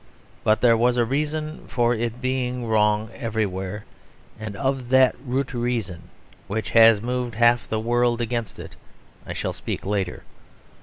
But 0.43 0.61
there 0.61 0.75
was 0.75 0.97
a 0.97 1.05
reason 1.05 1.67
for 1.67 1.93
its 1.93 2.15
being 2.15 2.65
wrong 2.65 3.11
everywhere; 3.13 3.85
and 4.39 4.55
of 4.55 4.89
that 4.89 5.15
root 5.23 5.53
reason, 5.53 6.09
which 6.47 6.71
has 6.71 7.03
moved 7.03 7.35
half 7.35 7.67
the 7.69 7.79
world 7.79 8.19
against 8.19 8.57
it, 8.57 8.75
I 9.27 9.33
shall 9.33 9.53
speak 9.53 9.85
later. 9.85 10.23